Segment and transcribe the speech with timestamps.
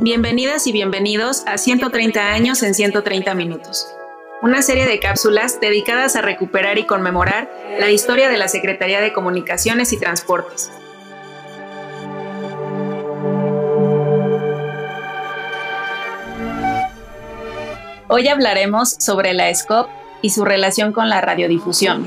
[0.00, 3.88] Bienvenidas y bienvenidos a 130 años en 130 minutos,
[4.42, 9.12] una serie de cápsulas dedicadas a recuperar y conmemorar la historia de la Secretaría de
[9.12, 10.70] Comunicaciones y Transportes.
[18.06, 19.88] Hoy hablaremos sobre la SCOP
[20.22, 22.06] y su relación con la radiodifusión.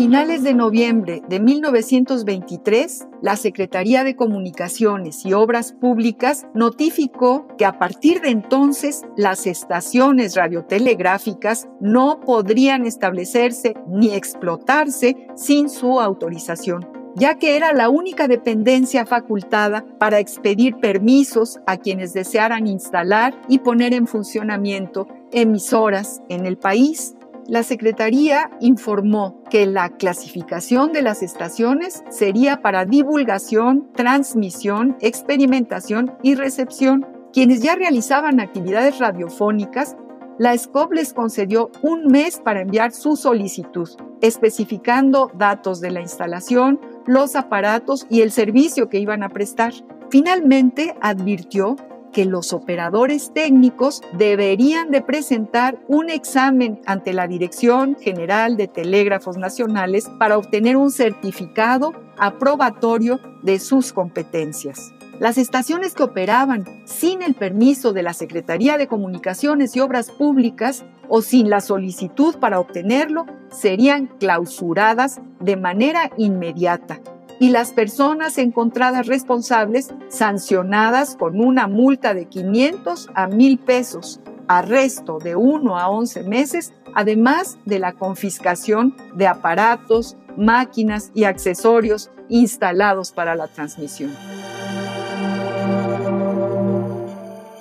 [0.00, 7.78] Finales de noviembre de 1923, la Secretaría de Comunicaciones y Obras Públicas notificó que a
[7.78, 17.38] partir de entonces las estaciones radiotelegráficas no podrían establecerse ni explotarse sin su autorización ya
[17.38, 23.92] que era la única dependencia facultada para expedir permisos a quienes desearan instalar y poner
[23.94, 32.04] en funcionamiento emisoras en el país la Secretaría informó que la clasificación de las estaciones
[32.10, 37.06] sería para divulgación, transmisión, experimentación y recepción.
[37.32, 39.96] Quienes ya realizaban actividades radiofónicas,
[40.38, 43.88] la SCOP les concedió un mes para enviar su solicitud,
[44.20, 49.72] especificando datos de la instalación, los aparatos y el servicio que iban a prestar.
[50.08, 51.76] Finalmente advirtió
[52.12, 59.36] que los operadores técnicos deberían de presentar un examen ante la Dirección General de Telégrafos
[59.36, 64.92] Nacionales para obtener un certificado aprobatorio de sus competencias.
[65.18, 70.84] Las estaciones que operaban sin el permiso de la Secretaría de Comunicaciones y Obras Públicas
[71.08, 77.00] o sin la solicitud para obtenerlo serían clausuradas de manera inmediata
[77.40, 85.18] y las personas encontradas responsables sancionadas con una multa de 500 a 1000 pesos, arresto
[85.18, 93.10] de 1 a 11 meses, además de la confiscación de aparatos, máquinas y accesorios instalados
[93.10, 94.14] para la transmisión.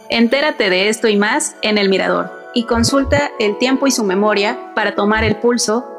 [0.09, 4.73] Entérate de esto y más en El Mirador y consulta el tiempo y su memoria
[4.75, 5.98] para tomar el pulso